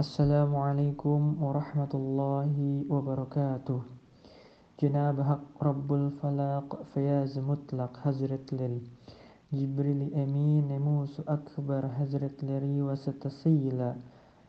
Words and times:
Assalamualaikum 0.00 1.36
warahmatullahi 1.44 2.88
wabarakatuh 2.88 3.84
Jenab 4.80 5.20
Hak 5.20 5.44
Rabbul 5.60 6.16
Falak 6.16 6.72
Feyaz 6.96 7.36
Mutlak 7.36 8.00
Hazretleri 8.00 8.80
Cibril-i 9.52 10.08
Emin 10.16 10.72
Musu 10.80 11.20
Akbar 11.28 11.84
Hazretleri 12.00 12.80
Vasatasıyla 12.80 14.00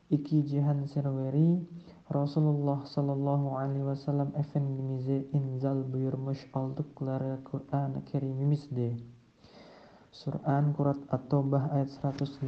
iki 0.07 0.47
cihan 0.47 0.87
serveri 0.87 1.59
Rasulullah 2.07 2.87
sallallahu 2.87 3.51
Alaihi 3.51 3.83
Wasallam 3.83 4.31
sellem 4.31 4.39
Efendimiz'e 4.47 5.35
inzal 5.35 5.83
buyurmuş 5.83 6.47
aldıkları 6.55 7.43
Kur'an-ı 7.43 7.99
Kerimimizdi. 8.07 9.03
Sur'an 10.15 10.71
Kurat 10.71 11.03
At-Taubah 11.11 11.75
ayat 11.75 11.91
108 11.99 12.39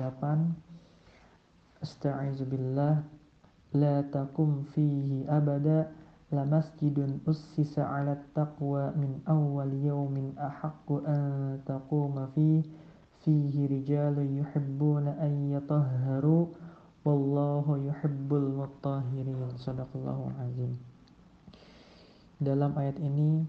Asta'izu 1.83 2.47
billah. 2.47 3.03
La 3.75 3.99
takum 4.07 4.63
fihi 4.71 5.27
abada. 5.27 5.91
La 6.31 6.47
masjidun 6.47 7.21
ussisa 7.29 7.83
ala 7.83 8.17
taqwa 8.33 8.95
min 8.97 9.21
awal 9.29 9.69
yawmin 9.69 10.33
ahaqqu 10.39 11.03
an 11.05 11.59
taquma 11.67 12.31
fi 12.33 12.63
fihi 13.21 13.69
rijalu 13.69 14.41
yuhibbuna 14.41 15.19
an 15.19 15.51
yatahharu. 15.51 16.49
Wallahu 17.03 17.83
yuhibbul 17.83 18.63
mutahhirin. 18.63 19.59
Sadaqallahu 19.59 20.31
azim. 20.39 20.79
Dalam 22.39 22.73
ayat 22.79 22.97
ini 23.03 23.45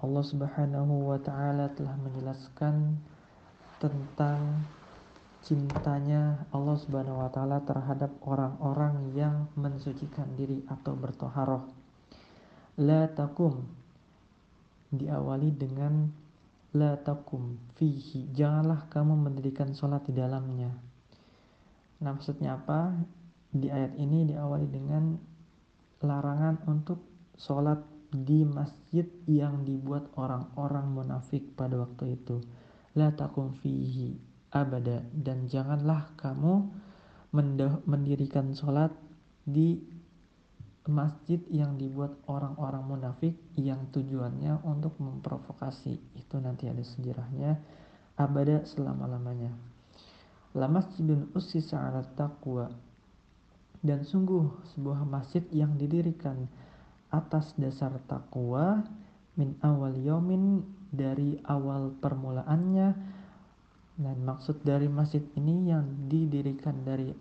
Allah 0.00 0.24
Subhanahu 0.24 1.12
wa 1.12 1.18
taala 1.20 1.68
telah 1.76 1.92
menjelaskan 2.00 2.96
tentang 3.76 4.64
cintanya 5.40 6.44
Allah 6.52 6.76
Subhanahu 6.76 7.24
wa 7.24 7.30
taala 7.32 7.64
terhadap 7.64 8.12
orang-orang 8.28 9.16
yang 9.16 9.48
mensucikan 9.56 10.28
diri 10.36 10.60
atau 10.68 10.92
bertoharoh. 10.92 11.64
La 12.80 13.08
takum 13.08 13.64
diawali 14.92 15.50
dengan 15.56 16.12
la 16.76 16.96
takum 17.00 17.56
fihi. 17.80 18.28
Janganlah 18.36 18.88
kamu 18.92 19.16
mendirikan 19.16 19.72
sholat 19.72 20.04
di 20.04 20.12
dalamnya. 20.12 20.70
Nah, 22.00 22.10
maksudnya 22.16 22.60
apa? 22.60 22.96
Di 23.50 23.68
ayat 23.68 23.96
ini 23.96 24.28
diawali 24.30 24.68
dengan 24.70 25.18
larangan 26.00 26.64
untuk 26.68 27.00
sholat 27.36 27.80
di 28.12 28.44
masjid 28.44 29.04
yang 29.26 29.66
dibuat 29.66 30.08
orang-orang 30.16 30.86
munafik 30.92 31.56
pada 31.56 31.80
waktu 31.80 32.16
itu. 32.16 32.40
La 32.94 33.12
takum 33.14 33.54
fihi 33.58 34.29
abada. 34.50 35.02
Dan 35.14 35.46
janganlah 35.46 36.14
kamu 36.18 36.68
mendirikan 37.86 38.54
sholat 38.54 38.90
di 39.46 39.78
masjid 40.90 41.38
yang 41.50 41.78
dibuat 41.78 42.18
orang-orang 42.26 42.82
munafik 42.82 43.34
yang 43.54 43.86
tujuannya 43.94 44.62
untuk 44.66 44.98
memprovokasi. 44.98 45.98
Itu 46.18 46.42
nanti 46.42 46.66
ada 46.66 46.82
sejarahnya. 46.82 47.58
Abada 48.18 48.66
selama-lamanya. 48.68 49.54
La 50.58 50.66
masjidun 50.66 51.30
ussisa 51.32 51.78
ala 51.78 52.02
taqwa. 52.18 52.68
Dan 53.80 54.04
sungguh 54.04 54.44
sebuah 54.76 55.08
masjid 55.08 55.40
yang 55.54 55.80
didirikan 55.80 56.44
atas 57.10 57.56
dasar 57.58 57.96
takwa 58.06 58.86
min 59.34 59.58
awal 59.64 59.94
yomin 59.96 60.62
dari 60.90 61.38
awal 61.46 61.94
permulaannya 61.98 62.94
dan 64.00 64.16
maksud 64.24 64.64
dari 64.64 64.88
masjid 64.88 65.20
ini 65.36 65.68
yang 65.68 66.08
didirikan 66.08 66.72
dari 66.88 67.12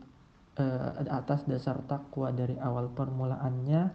uh, 0.55 0.89
atas 1.11 1.43
dasar 1.43 1.83
takwa 1.83 2.31
dari 2.31 2.55
awal 2.55 2.87
permulaannya 2.95 3.91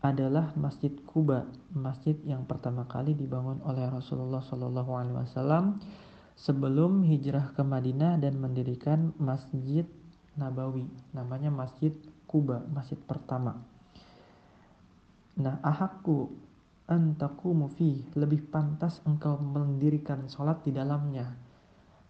adalah 0.00 0.52
Masjid 0.56 0.92
Kuba, 1.04 1.44
masjid 1.76 2.16
yang 2.24 2.48
pertama 2.48 2.88
kali 2.88 3.12
dibangun 3.12 3.60
oleh 3.64 3.84
Rasulullah 3.88 4.40
Shallallahu 4.40 4.92
Alaihi 4.96 5.16
Wasallam 5.16 5.64
sebelum 6.36 7.04
hijrah 7.04 7.52
ke 7.52 7.60
Madinah 7.60 8.16
dan 8.16 8.40
mendirikan 8.40 9.12
Masjid 9.20 9.84
Nabawi, 10.40 10.88
namanya 11.12 11.52
Masjid 11.52 11.92
Kuba, 12.24 12.64
masjid 12.72 12.96
pertama. 12.96 13.60
Nah, 15.36 15.60
ahakku 15.60 16.32
antaku 16.88 17.52
mufi 17.52 18.00
lebih 18.16 18.48
pantas 18.48 19.04
engkau 19.04 19.36
mendirikan 19.36 20.32
sholat 20.32 20.64
di 20.64 20.72
dalamnya 20.72 21.49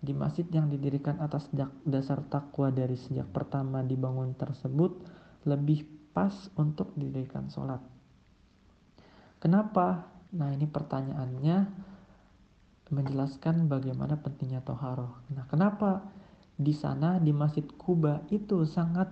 di 0.00 0.16
masjid 0.16 0.49
yang 0.49 0.72
didirikan 0.72 1.21
atas 1.21 1.53
dasar 1.84 2.25
takwa 2.33 2.72
dari 2.72 2.97
sejak 2.97 3.28
pertama 3.28 3.84
dibangun 3.84 4.33
tersebut 4.33 4.97
lebih 5.44 5.84
pas 6.16 6.33
untuk 6.56 6.97
didirikan 6.97 7.53
sholat. 7.53 7.84
Kenapa? 9.41 10.09
Nah 10.37 10.49
ini 10.56 10.65
pertanyaannya 10.65 11.56
menjelaskan 12.91 13.69
bagaimana 13.69 14.19
pentingnya 14.19 14.65
toharoh. 14.65 15.21
Nah 15.37 15.44
kenapa 15.47 16.05
di 16.56 16.75
sana 16.75 17.17
di 17.21 17.31
Masjid 17.31 17.65
Kuba 17.65 18.25
itu 18.32 18.65
sangat 18.67 19.09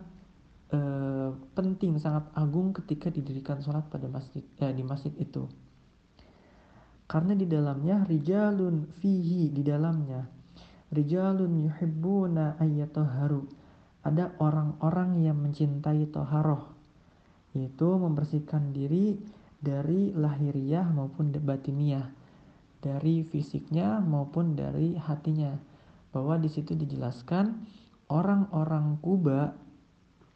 eh, 0.73 1.31
penting, 1.53 2.01
sangat 2.01 2.29
agung 2.33 2.73
ketika 2.73 3.13
didirikan 3.13 3.61
sholat 3.61 3.87
pada 3.89 4.09
masjid 4.09 4.45
eh, 4.65 4.73
di 4.73 4.83
masjid 4.83 5.13
itu. 5.21 5.49
Karena 7.09 7.33
di 7.33 7.49
dalamnya 7.49 8.05
rijalun 8.05 8.85
fihi 9.01 9.49
di 9.49 9.65
dalamnya 9.65 10.38
Rijalun 10.89 11.69
yuhibbuna 11.69 12.57
ayyatahharu. 12.57 13.45
Ada 14.05 14.33
orang-orang 14.41 15.21
yang 15.21 15.37
mencintai 15.37 16.09
toharoh. 16.09 16.73
Yaitu 17.53 17.89
membersihkan 17.89 18.73
diri 18.73 19.21
dari 19.61 20.17
lahiriah 20.17 20.89
maupun 20.89 21.35
batiniah. 21.35 22.09
Dari 22.81 23.21
fisiknya 23.27 24.01
maupun 24.01 24.57
dari 24.57 24.97
hatinya. 24.97 25.53
Bahwa 26.09 26.41
di 26.41 26.49
situ 26.49 26.73
dijelaskan 26.73 27.53
orang-orang 28.09 28.97
Kuba 29.05 29.53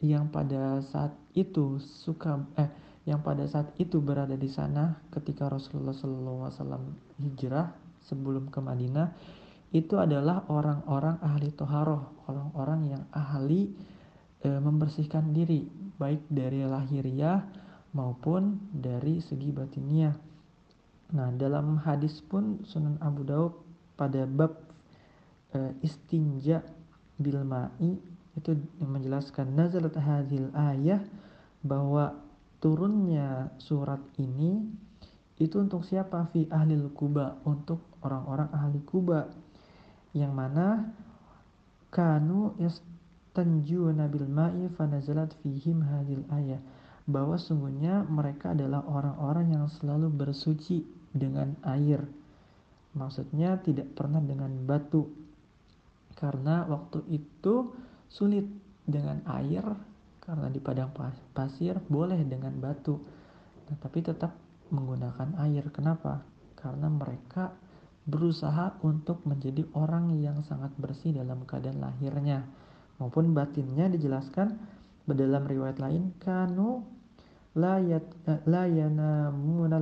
yang 0.03 0.29
pada 0.29 0.83
saat 0.83 1.15
itu 1.33 1.79
suka 1.81 2.43
eh 2.59 2.69
yang 3.03 3.23
pada 3.23 3.47
saat 3.47 3.71
itu 3.83 3.99
berada 3.99 4.35
di 4.39 4.47
sana 4.47 4.99
ketika 5.11 5.51
Rasulullah 5.51 5.95
SAW 5.95 6.79
hijrah 7.19 7.71
sebelum 8.07 8.51
ke 8.51 8.59
Madinah 8.63 9.11
itu 9.73 9.97
adalah 9.97 10.45
orang-orang 10.53 11.17
ahli 11.25 11.49
toharoh, 11.57 12.29
orang-orang 12.29 12.93
yang 12.93 13.05
ahli 13.09 13.73
e, 14.45 14.49
membersihkan 14.61 15.33
diri, 15.33 15.65
baik 15.97 16.29
dari 16.29 16.61
lahiriah 16.61 17.41
maupun 17.97 18.69
dari 18.69 19.25
segi 19.25 19.49
batiniah. 19.49 20.13
Nah, 21.17 21.33
dalam 21.33 21.81
hadis 21.81 22.21
pun 22.21 22.61
Sunan 22.69 23.01
Abu 23.01 23.25
Daud 23.25 23.57
pada 23.97 24.29
bab 24.29 24.61
e, 25.57 25.73
istinja 25.81 26.61
bil 27.17 27.41
ma'i 27.41 27.97
itu 28.37 28.57
menjelaskan 28.81 29.57
nazalat 29.57 29.97
hadil 29.97 30.53
ayah 30.53 31.01
bahwa 31.65 32.17
turunnya 32.61 33.53
surat 33.61 34.01
ini 34.21 34.69
itu 35.37 35.57
untuk 35.59 35.85
siapa 35.85 36.29
fi 36.33 36.49
ahli 36.49 36.77
kuba 36.93 37.41
untuk 37.45 37.83
orang-orang 38.01 38.49
ahli 38.53 38.81
kuba 38.85 39.29
yang 40.13 40.37
mana 40.37 40.93
kanu 41.93 42.57
yastanjuna 42.61 44.09
bil 44.09 44.29
ma'i 44.29 44.69
fanazalat 44.77 45.33
fihim 45.41 45.85
hadil 45.85 46.25
ayah. 46.37 46.61
Bahwa 47.03 47.35
sungguhnya 47.35 48.07
mereka 48.07 48.55
adalah 48.55 48.87
orang-orang 48.87 49.59
yang 49.59 49.67
selalu 49.67 50.07
bersuci 50.13 50.87
dengan 51.11 51.59
air. 51.67 52.01
Maksudnya 52.95 53.59
tidak 53.59 53.91
pernah 53.99 54.23
dengan 54.23 54.53
batu. 54.69 55.11
Karena 56.15 56.63
waktu 56.69 57.03
itu 57.11 57.75
sulit 58.07 58.47
dengan 58.87 59.25
air 59.27 59.65
karena 60.23 60.47
di 60.47 60.63
padang 60.63 60.95
pasir 61.35 61.83
boleh 61.91 62.23
dengan 62.23 62.55
batu. 62.63 62.95
Nah, 63.67 63.77
tapi 63.83 64.07
tetap 64.07 64.39
menggunakan 64.71 65.35
air. 65.43 65.67
Kenapa? 65.75 66.23
Karena 66.55 66.87
mereka 66.87 67.51
berusaha 68.03 68.79
untuk 68.83 69.23
menjadi 69.23 69.63
orang 69.79 70.19
yang 70.19 70.43
sangat 70.43 70.75
bersih 70.75 71.15
dalam 71.15 71.47
keadaan 71.47 71.79
lahirnya 71.79 72.43
maupun 72.99 73.31
batinnya 73.31 73.87
dijelaskan 73.91 74.59
dalam 75.07 75.43
riwayat 75.47 75.79
lain 75.83 76.15
kanu 76.23 76.87
la 77.55 78.65
yanamuna 78.67 79.79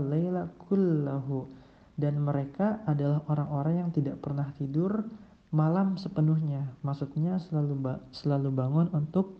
kullahu. 0.68 1.60
Dan 2.00 2.16
mereka 2.24 2.80
adalah 2.88 3.20
orang-orang 3.28 3.84
yang 3.84 3.90
tidak 3.92 4.24
pernah 4.24 4.48
tidur 4.56 5.04
malam 5.52 5.98
sepenuhnya 5.98 6.78
maksudnya 6.86 7.42
selalu 7.42 7.74
ba 7.76 7.94
selalu 8.14 8.48
bangun 8.54 8.88
untuk 8.96 9.36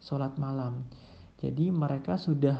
sholat 0.00 0.32
malam. 0.40 0.88
Jadi 1.44 1.68
mereka 1.68 2.16
sudah 2.16 2.56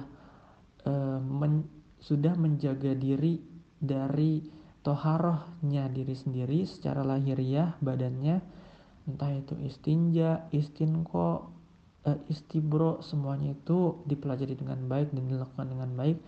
uh, 0.85 1.19
men 1.25 1.65
sudah 2.01 2.37
menjaga 2.37 2.93
diri 2.93 3.41
dari 3.81 4.60
toharohnya 4.81 5.93
diri 5.93 6.17
sendiri 6.17 6.65
secara 6.65 7.05
lahiriah 7.05 7.77
badannya 7.85 8.41
entah 9.09 9.33
itu 9.35 9.59
istinja, 9.65 10.47
istinko, 10.55 11.51
uh, 12.07 12.19
istibro 12.31 13.03
semuanya 13.03 13.57
itu 13.57 14.01
dipelajari 14.07 14.55
dengan 14.55 14.87
baik 14.87 15.11
dan 15.11 15.25
dilakukan 15.27 15.67
dengan 15.67 15.91
baik. 15.97 16.19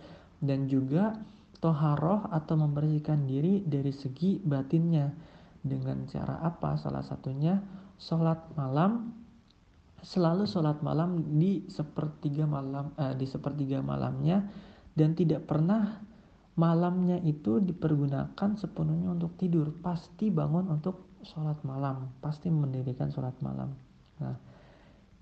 Dan 0.43 0.67
juga 0.67 1.15
toharoh 1.63 2.27
atau 2.27 2.59
membersihkan 2.59 3.23
diri 3.23 3.63
dari 3.63 3.95
segi 3.95 4.43
batinnya 4.43 5.07
dengan 5.63 6.03
cara 6.11 6.43
apa? 6.43 6.75
Salah 6.75 7.05
satunya 7.05 7.63
sholat 7.95 8.51
malam. 8.59 9.15
Selalu 10.03 10.43
sholat 10.43 10.83
malam 10.83 11.39
di 11.39 11.63
sepertiga 11.71 12.43
malam 12.43 12.91
uh, 12.99 13.15
di 13.15 13.23
sepertiga 13.23 13.79
malamnya 13.79 14.43
dan 14.99 15.15
tidak 15.15 15.47
pernah 15.47 16.03
malamnya 16.53 17.17
itu 17.25 17.57
dipergunakan 17.57 18.49
sepenuhnya 18.57 19.13
untuk 19.13 19.33
tidur. 19.41 19.73
Pasti 19.81 20.29
bangun 20.29 20.69
untuk 20.69 21.09
sholat 21.25 21.57
malam. 21.65 22.13
Pasti 22.21 22.53
mendirikan 22.53 23.09
sholat 23.09 23.33
malam. 23.41 23.73
Nah 24.21 24.37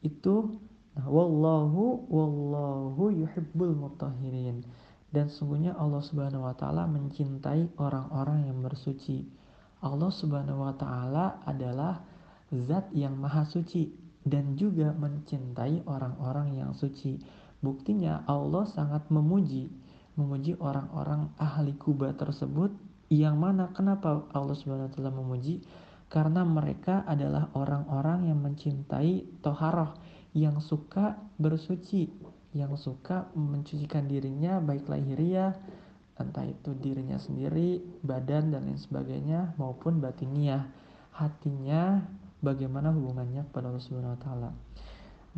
itu 0.01 0.57
nah, 0.97 1.07
wallahu 1.07 2.09
wallahu 2.09 3.13
yuhibbul 3.13 3.77
mutahirin 3.77 4.65
dan 5.11 5.29
sungguhnya 5.29 5.75
Allah 5.77 6.01
Subhanahu 6.01 6.47
wa 6.47 6.55
taala 6.55 6.87
mencintai 6.87 7.77
orang-orang 7.77 8.47
yang 8.49 8.59
bersuci. 8.63 9.27
Allah 9.83 10.09
Subhanahu 10.09 10.63
wa 10.63 10.73
taala 10.73 11.43
adalah 11.43 12.01
zat 12.51 12.89
yang 12.95 13.19
maha 13.19 13.45
suci 13.47 13.91
dan 14.23 14.55
juga 14.55 14.95
mencintai 14.95 15.85
orang-orang 15.85 16.57
yang 16.57 16.71
suci. 16.73 17.19
Buktinya 17.61 18.25
Allah 18.25 18.65
sangat 18.71 19.05
memuji 19.13 19.69
memuji 20.19 20.59
orang-orang 20.59 21.31
ahli 21.39 21.75
Kuba 21.75 22.11
tersebut 22.15 22.71
yang 23.11 23.39
mana 23.39 23.71
kenapa 23.75 24.23
Allah 24.31 24.55
Subhanahu 24.55 24.87
wa 24.87 24.93
taala 24.95 25.11
memuji? 25.11 25.63
Karena 26.11 26.43
mereka 26.43 27.07
adalah 27.07 27.47
orang-orang 27.55 28.27
yang 28.27 28.39
mencintai 28.43 29.43
toharoh 29.43 29.95
yang 30.31 30.59
suka 30.63 31.19
bersuci 31.39 32.11
yang 32.51 32.75
suka 32.75 33.31
mencucikan 33.31 34.11
dirinya 34.11 34.59
baik 34.59 34.91
lahiriah 34.91 35.55
entah 36.19 36.45
itu 36.45 36.75
dirinya 36.77 37.17
sendiri 37.17 37.79
badan 38.03 38.51
dan 38.51 38.67
lain 38.67 38.77
sebagainya 38.77 39.55
maupun 39.57 40.03
batiniah. 40.03 40.69
Hatinya 41.11 42.03
bagaimana 42.39 42.93
hubungannya 42.93 43.47
kepada 43.49 43.73
Allah 43.73 43.83
Subhanahu 43.83 44.15
wa 44.15 44.21
taala? 44.21 44.49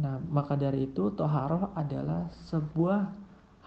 Nah 0.02 0.20
maka 0.30 0.58
dari 0.60 0.90
itu 0.90 1.14
toharoh 1.14 1.72
adalah 1.78 2.30
sebuah 2.50 3.14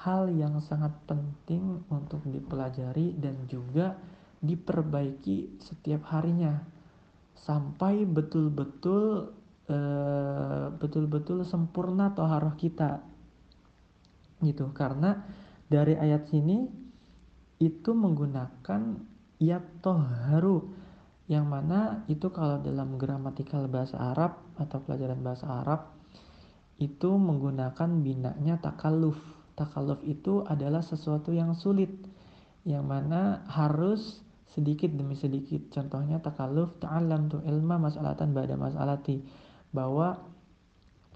hal 0.05 0.29
yang 0.33 0.61
sangat 0.61 0.93
penting 1.09 1.85
untuk 1.89 2.21
dipelajari 2.29 3.17
dan 3.17 3.49
juga 3.49 3.97
diperbaiki 4.45 5.61
setiap 5.63 6.05
harinya. 6.13 6.61
Sampai 7.37 8.05
betul-betul 8.05 9.33
uh, 9.71 10.67
betul-betul 10.77 11.47
sempurna 11.49 12.13
toharoh 12.13 12.55
kita. 12.59 13.01
Gitu 14.45 14.69
karena 14.77 15.25
dari 15.67 15.97
ayat 15.97 16.29
sini 16.29 16.69
itu 17.57 17.91
menggunakan 17.97 19.01
ya 19.41 19.61
toharu 19.81 20.69
yang 21.27 21.49
mana 21.51 22.07
itu 22.07 22.31
kalau 22.31 22.63
dalam 22.63 23.01
gramatikal 23.01 23.67
bahasa 23.67 23.99
Arab 23.99 24.39
atau 24.61 24.79
pelajaran 24.85 25.21
bahasa 25.25 25.47
Arab 25.51 25.91
itu 26.79 27.17
menggunakan 27.17 27.91
binanya 28.05 28.61
takaluf 28.61 29.19
takaluf 29.57 30.05
itu 30.05 30.45
adalah 30.45 30.85
sesuatu 30.85 31.33
yang 31.33 31.57
sulit 31.57 31.91
yang 32.69 32.85
mana 32.85 33.43
harus 33.49 34.21
sedikit 34.53 34.93
demi 34.93 35.17
sedikit. 35.17 35.73
Contohnya 35.73 36.21
takaluf 36.21 36.77
ta'alam 36.81 37.33
tu 37.33 37.41
ilma 37.45 37.81
masalatan 37.81 38.37
ba'da 38.37 38.55
masalati. 38.61 39.25
Bahwa 39.73 40.17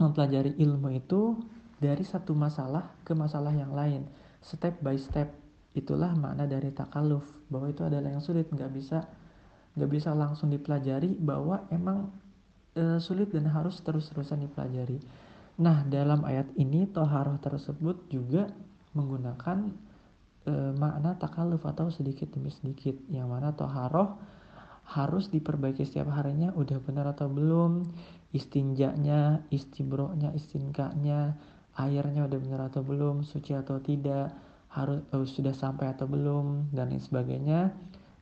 mempelajari 0.01 0.57
ilmu 0.57 0.97
itu 0.97 1.37
dari 1.81 2.05
satu 2.05 2.33
masalah 2.33 2.93
ke 3.05 3.13
masalah 3.13 3.53
yang 3.53 3.77
lain. 3.77 4.09
Step 4.41 4.81
by 4.81 4.97
step. 4.97 5.33
Itulah 5.77 6.13
makna 6.17 6.49
dari 6.49 6.73
takaluf. 6.73 7.25
Bahwa 7.49 7.69
itu 7.69 7.85
adalah 7.85 8.09
yang 8.09 8.25
sulit. 8.25 8.49
Nggak 8.49 8.73
bisa 8.73 8.99
nggak 9.75 9.91
bisa 9.91 10.11
langsung 10.13 10.51
dipelajari 10.51 11.15
bahwa 11.15 11.63
emang 11.71 12.11
e, 12.75 12.99
sulit 12.99 13.31
dan 13.31 13.47
harus 13.47 13.79
terus-terusan 13.87 14.43
dipelajari 14.43 14.99
Nah, 15.61 15.85
dalam 15.85 16.25
ayat 16.25 16.49
ini 16.57 16.89
toharoh 16.89 17.37
tersebut 17.37 18.09
juga 18.09 18.49
menggunakan 18.97 19.69
e, 20.49 20.53
makna 20.73 21.21
takaluf 21.21 21.69
atau 21.69 21.93
sedikit 21.93 22.33
demi 22.33 22.49
sedikit. 22.49 22.97
Yang 23.12 23.29
mana 23.29 23.53
toharoh 23.53 24.17
harus 24.89 25.29
diperbaiki 25.29 25.85
setiap 25.85 26.09
harinya 26.17 26.51
udah 26.57 26.81
benar 26.81 27.12
atau 27.12 27.29
belum. 27.29 27.93
Istinjaknya, 28.33 29.45
istibroknya, 29.53 30.33
istinkanya, 30.33 31.37
airnya 31.77 32.25
udah 32.25 32.39
benar 32.41 32.61
atau 32.73 32.81
belum, 32.81 33.27
suci 33.27 33.53
atau 33.53 33.83
tidak, 33.83 34.33
harus 34.71 35.03
uh, 35.11 35.27
sudah 35.27 35.53
sampai 35.53 35.91
atau 35.91 36.07
belum, 36.07 36.71
dan 36.71 36.95
lain 36.95 37.03
sebagainya. 37.03 37.75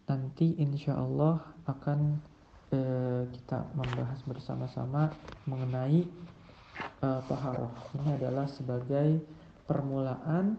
Nanti 0.09 0.57
insya 0.57 0.97
Allah 0.97 1.45
akan 1.69 2.25
uh, 2.73 3.23
kita 3.29 3.69
membahas 3.77 4.21
bersama-sama 4.25 5.13
mengenai 5.45 6.09
uh, 7.03 7.21
toharoh 7.27 7.73
ini 7.99 8.19
adalah 8.19 8.47
sebagai 8.51 9.23
permulaan 9.69 10.57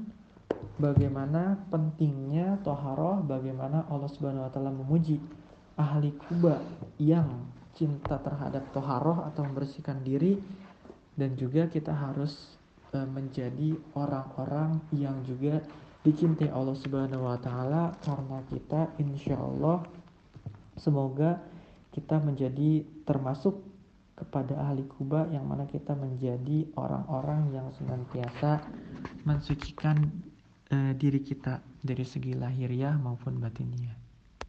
bagaimana 0.79 1.59
pentingnya 1.71 2.59
toharoh 2.63 3.23
bagaimana 3.23 3.85
Allah 3.89 4.09
Subhanahu 4.11 4.47
Wa 4.47 4.51
Taala 4.51 4.71
memuji 4.71 5.19
ahli 5.79 6.11
kuba 6.27 6.59
yang 6.99 7.47
cinta 7.79 8.19
terhadap 8.19 8.67
toharoh 8.75 9.23
atau 9.31 9.47
membersihkan 9.47 10.03
diri. 10.03 10.35
Dan 11.15 11.35
juga 11.35 11.67
kita 11.67 11.91
harus 11.91 12.55
uh, 12.95 13.03
menjadi 13.03 13.75
orang-orang 13.95 14.79
yang 14.95 15.19
juga 15.27 15.59
dicintai 16.03 16.47
Allah 16.47 16.75
Subhanahu 16.79 17.27
Wa 17.27 17.37
Taala 17.43 17.83
karena 18.03 18.39
kita 18.47 18.95
insya 19.03 19.35
Allah 19.35 19.83
semoga 20.79 21.43
kita 21.91 22.23
menjadi 22.23 22.87
termasuk 23.03 23.59
kepada 24.19 24.59
ahli 24.59 24.83
Kuba 24.83 25.31
yang 25.31 25.47
mana 25.47 25.63
kita 25.63 25.95
menjadi 25.95 26.67
orang-orang 26.75 27.55
yang 27.55 27.71
senantiasa 27.79 28.59
mensucikan 29.23 30.11
uh, 30.75 30.91
diri 30.99 31.23
kita 31.23 31.63
dari 31.79 32.03
segi 32.03 32.35
lahiriah 32.35 32.99
maupun 32.99 33.39
batiniah. 33.39 34.08